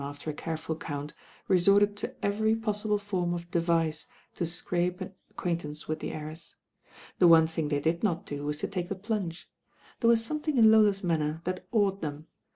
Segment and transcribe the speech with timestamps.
[0.17, 1.13] ter a careful count,
[1.47, 6.55] reported to every pos sible form of device to scrape an acquaintance with the heiress.
[7.19, 9.47] The one thing they did not do was to take the plunge.
[9.99, 12.25] There was somethmg in Lola's manner that awed them.